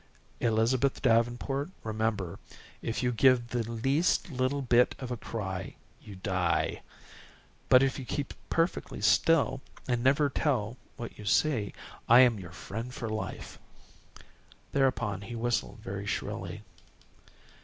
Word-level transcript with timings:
"Elizabeth 0.39 0.99
Davenport, 0.99 1.69
remember. 1.83 2.39
If 2.81 3.03
you 3.03 3.11
give 3.11 3.49
the 3.49 3.61
least 3.71 4.31
little 4.31 4.63
bit 4.63 4.95
of 4.97 5.11
a 5.11 5.15
cry, 5.15 5.75
you 6.01 6.15
die. 6.15 6.81
But, 7.69 7.83
if 7.83 7.99
you 7.99 8.05
keep 8.05 8.33
perfectly 8.49 8.99
still, 9.01 9.61
and 9.87 10.03
never 10.03 10.27
tell 10.27 10.75
what 10.97 11.19
you 11.19 11.25
see, 11.25 11.75
I 12.09 12.21
am 12.21 12.39
your 12.39 12.51
friend 12.51 12.91
for 12.91 13.09
life." 13.11 13.59
Thereupon 14.71 15.21
he 15.21 15.35
whistled 15.35 15.77
very 15.83 16.07
shrilly. 16.07 16.63